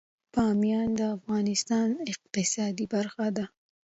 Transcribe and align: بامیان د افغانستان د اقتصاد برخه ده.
بامیان 0.33 0.89
د 0.99 1.01
افغانستان 1.17 1.87
د 2.05 2.07
اقتصاد 2.13 2.75
برخه 2.93 3.27
ده. 3.37 3.45